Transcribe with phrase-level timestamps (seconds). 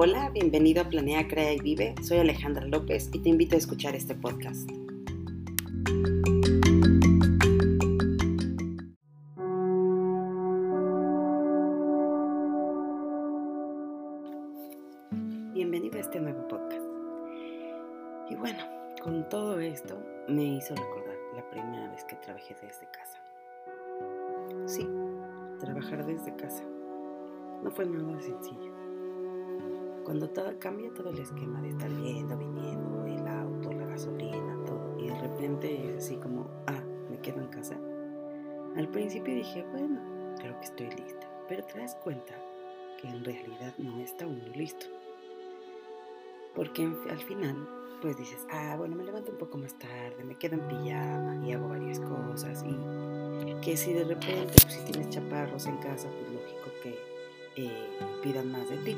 [0.00, 1.96] Hola, bienvenido a Planea, Crea y Vive.
[2.04, 4.70] Soy Alejandra López y te invito a escuchar este podcast.
[15.52, 16.86] Bienvenido a este nuevo podcast.
[18.30, 18.60] Y bueno,
[19.02, 23.20] con todo esto me hizo recordar la primera vez que trabajé desde casa.
[24.64, 24.88] Sí,
[25.58, 26.62] trabajar desde casa.
[27.64, 28.87] No fue nada sencillo
[30.08, 34.98] cuando todo, cambia todo el esquema de estar yendo, viniendo, el auto, la gasolina, todo,
[34.98, 37.78] y de repente es así como, ah, me quedo en casa.
[38.74, 40.00] Al principio dije, bueno,
[40.38, 42.32] creo que estoy lista, pero te das cuenta
[42.98, 44.86] que en realidad no está uno listo.
[46.54, 47.68] Porque al final,
[48.00, 51.52] pues dices, ah, bueno, me levanto un poco más tarde, me quedo en pijama y
[51.52, 52.64] hago varias cosas.
[52.66, 56.98] Y que si de repente, pues si tienes chaparros en casa, pues lógico que
[57.56, 57.88] eh,
[58.22, 58.96] pidan más de ti.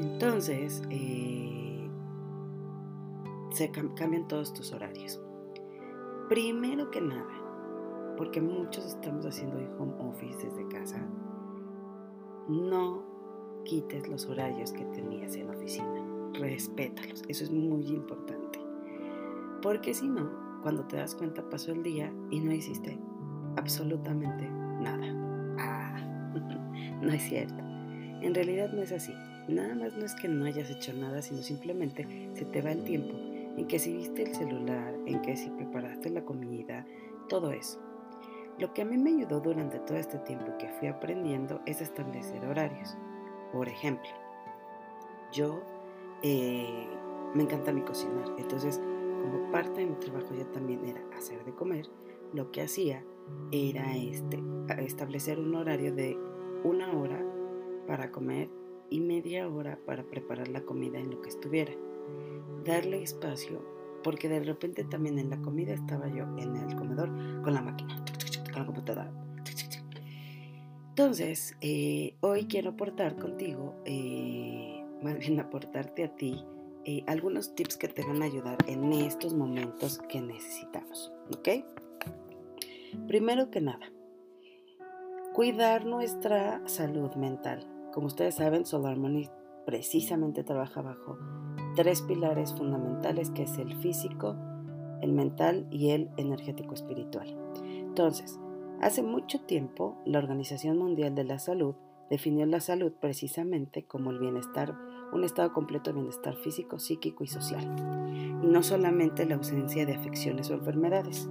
[0.00, 1.88] Entonces, eh,
[3.50, 5.20] se cambian todos tus horarios.
[6.28, 11.06] Primero que nada, porque muchos estamos haciendo home office desde casa,
[12.48, 13.02] no
[13.64, 16.02] quites los horarios que tenías en oficina.
[16.34, 17.22] Respétalos.
[17.28, 18.58] Eso es muy importante.
[19.60, 20.30] Porque si no,
[20.62, 22.98] cuando te das cuenta pasó el día y no hiciste
[23.56, 25.06] absolutamente nada.
[25.58, 26.00] Ah,
[27.02, 27.62] no es cierto.
[28.22, 29.12] En realidad no es así.
[29.50, 32.84] Nada más no es que no hayas hecho nada, sino simplemente se te va el
[32.84, 33.14] tiempo
[33.56, 36.86] en que si viste el celular, en que si preparaste la comida,
[37.28, 37.80] todo eso.
[38.58, 42.44] Lo que a mí me ayudó durante todo este tiempo que fui aprendiendo es establecer
[42.44, 42.96] horarios.
[43.52, 44.10] Por ejemplo,
[45.32, 45.60] yo
[46.22, 46.86] eh,
[47.34, 48.80] me encanta mi cocinar, entonces
[49.22, 51.86] como parte de mi trabajo ya también era hacer de comer,
[52.32, 53.04] lo que hacía
[53.50, 54.40] era este,
[54.78, 56.16] establecer un horario de
[56.62, 57.20] una hora
[57.86, 58.48] para comer
[58.90, 61.72] y media hora para preparar la comida en lo que estuviera.
[62.64, 63.64] Darle espacio,
[64.02, 67.08] porque de repente también en la comida estaba yo en el comedor
[67.42, 68.04] con la máquina,
[68.52, 69.12] con la computadora.
[70.90, 76.44] Entonces, eh, hoy quiero aportar contigo, eh, más bien aportarte a ti,
[76.84, 81.12] eh, algunos tips que te van a ayudar en estos momentos que necesitamos.
[81.32, 81.48] ¿Ok?
[83.06, 83.90] Primero que nada,
[85.32, 87.66] cuidar nuestra salud mental.
[87.92, 89.28] Como ustedes saben, Solar Harmony
[89.66, 91.18] precisamente trabaja bajo
[91.74, 94.36] tres pilares fundamentales que es el físico,
[95.00, 97.36] el mental y el energético espiritual.
[97.64, 98.38] Entonces,
[98.80, 101.74] hace mucho tiempo la Organización Mundial de la Salud
[102.10, 104.76] definió la salud precisamente como el bienestar,
[105.12, 107.64] un estado completo de bienestar físico, psíquico y social,
[108.42, 111.28] y no solamente la ausencia de afecciones o enfermedades.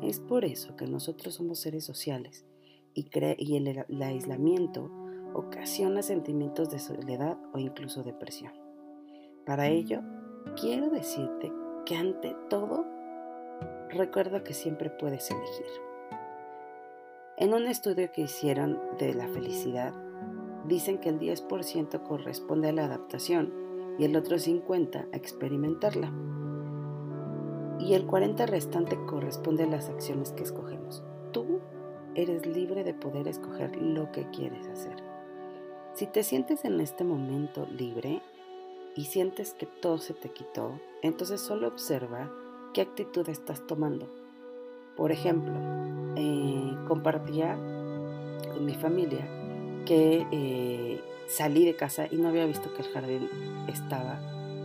[0.00, 2.44] Es por eso que nosotros somos seres sociales
[2.94, 3.08] y,
[3.38, 5.01] y el, el aislamiento
[5.34, 8.52] ocasiona sentimientos de soledad o incluso depresión.
[9.44, 10.00] Para ello,
[10.60, 11.52] quiero decirte
[11.84, 12.86] que ante todo,
[13.90, 15.66] recuerda que siempre puedes elegir.
[17.38, 19.92] En un estudio que hicieron de la felicidad,
[20.66, 23.52] dicen que el 10% corresponde a la adaptación
[23.98, 26.12] y el otro 50% a experimentarla.
[27.78, 31.02] Y el 40% restante corresponde a las acciones que escogemos.
[31.32, 31.60] Tú
[32.14, 35.11] eres libre de poder escoger lo que quieres hacer.
[35.94, 38.22] Si te sientes en este momento libre
[38.96, 42.32] y sientes que todo se te quitó, entonces solo observa
[42.72, 44.08] qué actitud estás tomando.
[44.96, 45.52] Por ejemplo,
[46.16, 47.56] eh, compartía
[48.54, 49.28] con mi familia
[49.84, 53.28] que eh, salí de casa y no había visto que el jardín
[53.68, 54.18] estaba,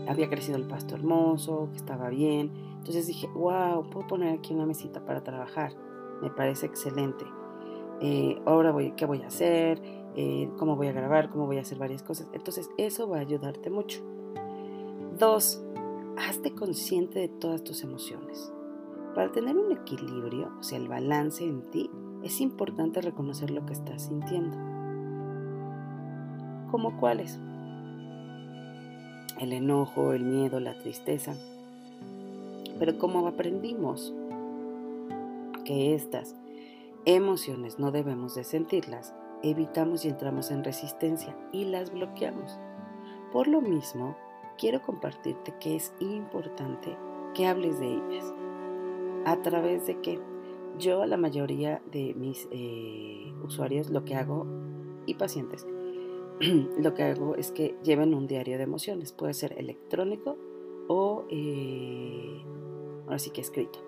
[0.08, 2.52] había crecido el pasto hermoso, que estaba bien.
[2.78, 5.74] Entonces dije, wow, puedo poner aquí una mesita para trabajar.
[6.22, 7.26] Me parece excelente.
[8.00, 9.82] Eh, ahora voy, ¿qué voy a hacer?
[10.20, 12.28] Eh, cómo voy a grabar, cómo voy a hacer varias cosas.
[12.34, 14.02] Entonces eso va a ayudarte mucho.
[15.20, 15.64] Dos,
[16.18, 18.52] hazte consciente de todas tus emociones.
[19.14, 21.92] Para tener un equilibrio, o sea, el balance en ti,
[22.24, 24.58] es importante reconocer lo que estás sintiendo.
[26.72, 27.40] ¿Cómo cuáles?
[29.40, 31.36] El enojo, el miedo, la tristeza.
[32.80, 34.16] Pero como aprendimos
[35.64, 36.36] que estas
[37.06, 39.14] emociones no debemos de sentirlas,
[39.44, 42.60] evitamos y entramos en resistencia y las bloqueamos.
[43.32, 44.16] Por lo mismo,
[44.58, 46.98] quiero compartirte que es importante
[47.34, 48.34] que hables de ellas.
[49.26, 50.20] ¿A través de que
[50.80, 54.46] Yo a la mayoría de mis eh, usuarios lo que hago,
[55.08, 55.66] y pacientes,
[56.78, 59.12] lo que hago es que lleven un diario de emociones.
[59.12, 60.38] Puede ser electrónico
[60.88, 62.44] o eh,
[63.06, 63.80] ahora sí que escrito.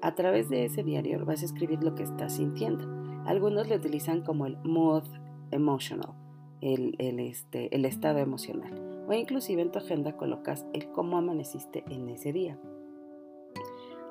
[0.00, 4.22] A través de ese diario vas a escribir lo que estás sintiendo algunos lo utilizan
[4.22, 5.04] como el mood
[5.50, 6.14] emotional,
[6.60, 9.04] el, este, el estado emocional.
[9.08, 12.58] O inclusive en tu agenda colocas el cómo amaneciste en ese día.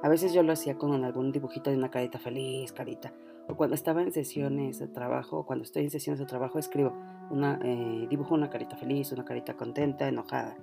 [0.03, 3.13] A veces yo lo hacía con algún dibujito de una carita feliz, carita.
[3.47, 6.93] O cuando estaba en sesiones de trabajo, o cuando estoy en sesiones de trabajo, escribo
[7.63, 10.57] eh, dibujo una carita feliz, una carita contenta, enojada.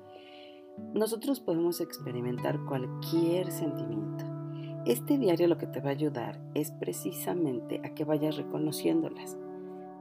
[0.94, 4.39] Nosotros podemos experimentar cualquier sentimiento.
[4.86, 9.36] Este diario lo que te va a ayudar es precisamente a que vayas reconociéndolas.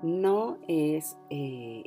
[0.02, 1.84] No es eh,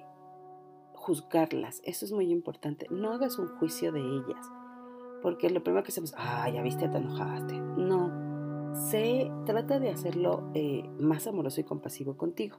[0.92, 2.86] juzgarlas, eso es muy importante.
[2.90, 4.46] No hagas un juicio de ellas,
[5.22, 7.54] porque lo primero que hacemos, ah, ya viste, te enojaste.
[7.54, 12.58] No, se trata de hacerlo eh, más amoroso y compasivo contigo.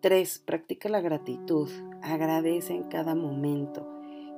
[0.00, 1.70] Tres, practica la gratitud,
[2.02, 3.91] agradece en cada momento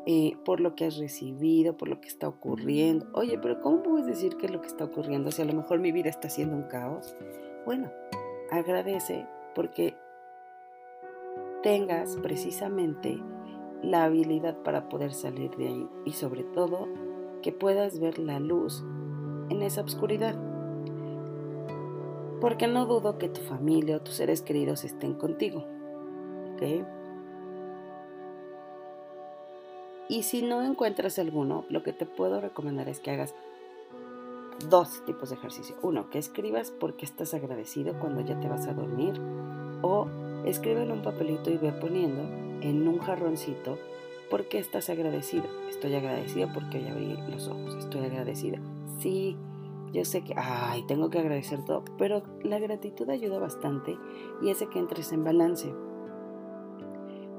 [0.07, 3.07] eh, por lo que has recibido, por lo que está ocurriendo.
[3.15, 5.81] Oye, pero ¿cómo puedes decir que es lo que está ocurriendo si a lo mejor
[5.81, 7.17] mi vida está siendo un caos?
[7.65, 7.91] Bueno,
[8.51, 9.97] agradece porque
[11.63, 13.19] tengas precisamente
[13.83, 16.89] la habilidad para poder salir de ahí y sobre todo
[17.43, 18.85] que puedas ver la luz
[19.49, 20.35] en esa oscuridad.
[22.41, 25.65] Porque no dudo que tu familia o tus seres queridos estén contigo.
[26.53, 26.87] ¿Ok?
[30.09, 33.35] Y si no encuentras alguno, lo que te puedo recomendar es que hagas
[34.69, 35.77] dos tipos de ejercicio.
[35.83, 39.21] Uno, que escribas porque estás agradecido cuando ya te vas a dormir.
[39.83, 40.07] O
[40.45, 42.23] escribe en un papelito y ve poniendo
[42.61, 43.79] en un jarroncito
[44.31, 45.45] por qué estás agradecido.
[45.69, 47.75] Estoy agradecido porque hoy abrí los ojos.
[47.77, 48.59] Estoy agradecida.
[48.99, 49.37] Sí,
[49.93, 53.97] yo sé que, ay, tengo que agradecer todo, pero la gratitud ayuda bastante
[54.43, 55.73] y hace que entres en balance.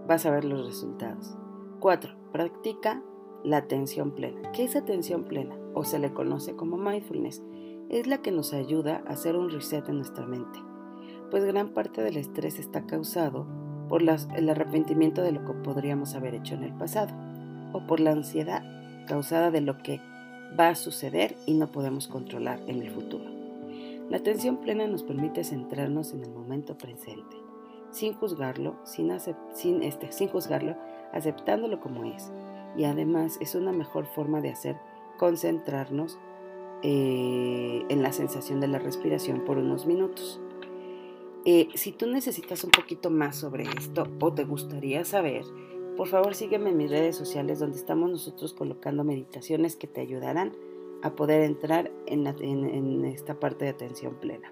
[0.07, 1.35] Vas a ver los resultados.
[1.79, 2.24] 4.
[2.35, 3.01] Practica
[3.45, 4.51] la atención plena.
[4.51, 5.55] ¿Qué es atención plena?
[5.73, 7.41] O se le conoce como mindfulness.
[7.87, 10.59] Es la que nos ayuda a hacer un reset en nuestra mente.
[11.31, 13.47] Pues gran parte del estrés está causado
[13.87, 17.15] por el arrepentimiento de lo que podríamos haber hecho en el pasado
[17.71, 18.65] o por la ansiedad
[19.07, 20.01] causada de lo que
[20.59, 23.23] va a suceder y no podemos controlar en el futuro.
[24.09, 27.37] La atención plena nos permite centrarnos en el momento presente,
[27.95, 29.09] sin juzgarlo, sin,
[29.53, 30.75] sin, este, sin juzgarlo,
[31.13, 32.31] aceptándolo como es.
[32.75, 34.75] Y además es una mejor forma de hacer
[35.17, 36.19] concentrarnos
[36.83, 40.41] eh, en la sensación de la respiración por unos minutos.
[41.45, 45.45] Eh, si tú necesitas un poquito más sobre esto o te gustaría saber,
[45.95, 50.51] por favor sígueme en mis redes sociales donde estamos nosotros colocando meditaciones que te ayudarán
[51.01, 54.51] a poder entrar en, en esta parte de atención plena.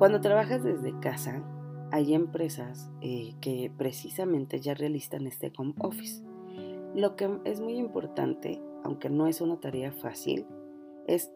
[0.00, 1.42] Cuando trabajas desde casa,
[1.90, 6.24] hay empresas eh, que precisamente ya realizan este home office.
[6.94, 10.46] Lo que es muy importante, aunque no es una tarea fácil,
[11.06, 11.30] es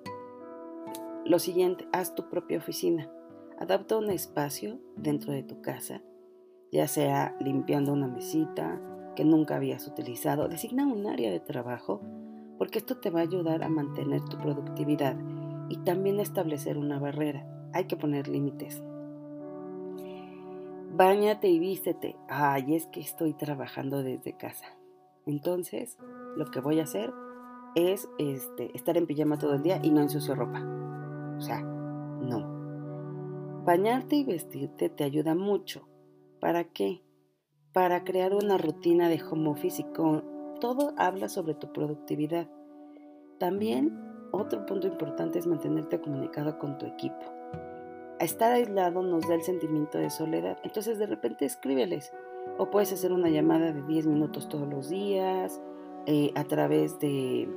[1.27, 3.13] lo siguiente, haz tu propia oficina.
[3.59, 6.01] Adapta un espacio dentro de tu casa,
[6.73, 8.81] ya sea limpiando una mesita
[9.15, 10.49] que nunca habías utilizado.
[10.49, 12.01] Designa un área de trabajo
[12.57, 15.19] porque esto te va a ayudar a mantener tu productividad
[15.69, 17.47] y también a establecer una barrera.
[17.75, 18.83] Hay que poner límites.
[20.93, 22.17] Báñate y vístete.
[22.29, 24.67] Ay, es que estoy trabajando desde casa.
[25.27, 25.99] Entonces,
[26.37, 27.13] lo que voy a hacer
[27.75, 30.65] es este, estar en pijama todo el día y no ensucio ropa.
[31.37, 33.65] O sea, no.
[33.65, 35.89] Bañarte y vestirte te ayuda mucho.
[36.39, 37.03] ¿Para qué?
[37.73, 40.23] Para crear una rutina de home office y con
[40.61, 42.49] todo habla sobre tu productividad.
[43.41, 43.99] También
[44.31, 47.35] otro punto importante es mantenerte comunicado con tu equipo
[48.25, 50.59] estar aislado nos da el sentimiento de soledad.
[50.63, 52.13] Entonces de repente escríbeles.
[52.59, 55.61] O puedes hacer una llamada de 10 minutos todos los días
[56.07, 57.49] eh, a través de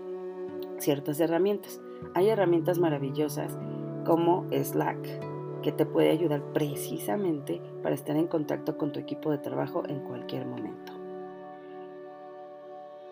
[0.80, 1.80] ciertas herramientas.
[2.14, 3.58] Hay herramientas maravillosas
[4.06, 9.40] como Slack que te puede ayudar precisamente para estar en contacto con tu equipo de
[9.40, 10.94] trabajo en cualquier momento.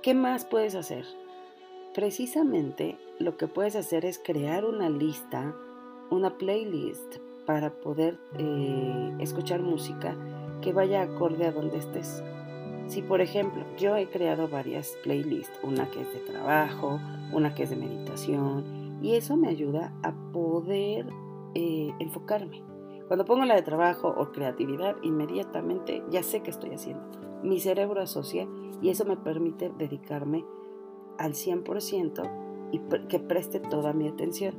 [0.02, 1.06] ¿Qué más puedes hacer?
[1.94, 5.56] Precisamente lo que puedes hacer es crear una lista,
[6.12, 10.16] una playlist para poder eh, escuchar música
[10.62, 12.24] que vaya acorde a donde estés.
[12.88, 17.00] Si por ejemplo yo he creado varias playlists, una que es de trabajo,
[17.32, 21.08] una que es de meditación, y eso me ayuda a poder
[21.54, 22.64] eh, enfocarme.
[23.08, 27.04] Cuando pongo la de trabajo o creatividad, inmediatamente ya sé qué estoy haciendo.
[27.44, 28.48] Mi cerebro asocia
[28.82, 30.44] y eso me permite dedicarme
[31.18, 34.56] al 100% y que preste toda mi atención.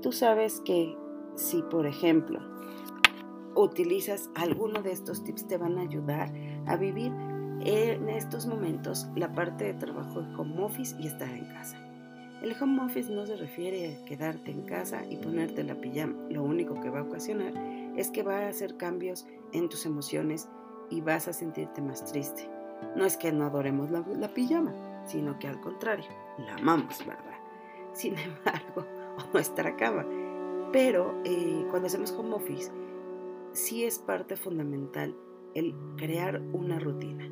[0.00, 0.96] Tú sabes que
[1.34, 2.40] si por ejemplo
[3.54, 6.32] utilizas alguno de estos tips te van a ayudar
[6.66, 7.12] a vivir
[7.64, 11.78] en estos momentos la parte de trabajo de home office y estar en casa.
[12.42, 16.14] El home office no se refiere a quedarte en casa y ponerte la pijama.
[16.28, 17.52] Lo único que va a ocasionar
[17.96, 20.48] es que va a hacer cambios en tus emociones
[20.90, 22.50] y vas a sentirte más triste.
[22.96, 24.02] No es que no adoremos la,
[24.34, 24.74] pijama,
[25.06, 27.38] sino que al contrario, la amamos, ¿verdad?
[27.92, 28.86] Sin embargo,
[29.32, 30.04] nuestra cama.
[30.72, 32.70] Pero eh, cuando hacemos home office,
[33.52, 35.14] sí es parte fundamental
[35.54, 37.28] el crear una rutina.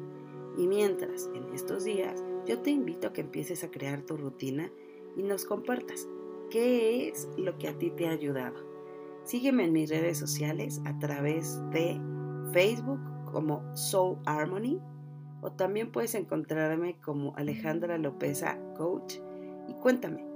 [0.59, 4.71] Y mientras en estos días, yo te invito a que empieces a crear tu rutina
[5.17, 6.07] y nos compartas
[6.51, 8.57] qué es lo que a ti te ha ayudado.
[9.25, 11.99] Sígueme en mis redes sociales a través de
[12.53, 13.01] Facebook
[13.33, 14.81] como Soul Harmony
[15.41, 19.15] o también puedes encontrarme como Alejandra Lopeza Coach
[19.69, 20.27] y cuéntame,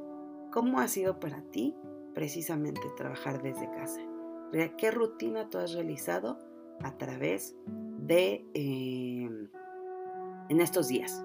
[0.53, 1.75] ¿cómo ha sido para ti
[2.15, 4.01] precisamente trabajar desde casa?
[4.79, 6.39] ¿Qué rutina tú has realizado
[6.83, 7.57] a través
[7.99, 9.49] de em,
[10.49, 11.25] en estos días?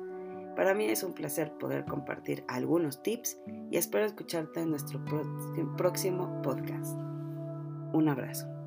[0.56, 3.40] Para mí es un placer poder compartir algunos tips
[3.72, 5.00] y espero escucharte en nuestro
[5.78, 6.98] próximo podcast.
[7.94, 8.59] Un abrazo.